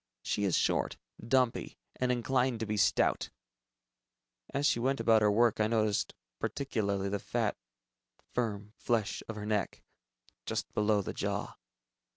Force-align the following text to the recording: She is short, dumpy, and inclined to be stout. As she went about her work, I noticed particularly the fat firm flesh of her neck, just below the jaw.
She 0.23 0.45
is 0.45 0.57
short, 0.57 0.97
dumpy, 1.23 1.77
and 1.97 2.11
inclined 2.11 2.59
to 2.61 2.65
be 2.65 2.75
stout. 2.75 3.29
As 4.51 4.65
she 4.65 4.79
went 4.79 4.99
about 4.99 5.21
her 5.21 5.29
work, 5.29 5.59
I 5.59 5.67
noticed 5.67 6.15
particularly 6.39 7.07
the 7.07 7.19
fat 7.19 7.55
firm 8.33 8.73
flesh 8.79 9.21
of 9.29 9.35
her 9.35 9.45
neck, 9.45 9.83
just 10.47 10.73
below 10.73 11.03
the 11.03 11.13
jaw. 11.13 11.55